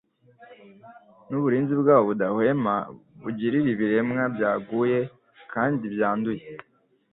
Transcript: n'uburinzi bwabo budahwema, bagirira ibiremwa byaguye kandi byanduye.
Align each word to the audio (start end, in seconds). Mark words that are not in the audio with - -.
n'uburinzi 1.29 1.73
bwabo 1.81 2.03
budahwema, 2.09 2.75
bagirira 3.23 3.67
ibiremwa 3.73 4.23
byaguye 4.35 4.99
kandi 5.53 5.83
byanduye. 5.93 6.43